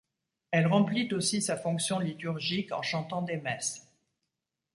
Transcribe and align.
Elle 0.49 0.65
remplit 0.65 1.13
aussi 1.13 1.43
sa 1.43 1.55
fonction 1.55 1.99
liturgique 1.99 2.71
en 2.71 2.81
chantant 2.81 3.21
des 3.21 3.37
messes. 3.37 3.87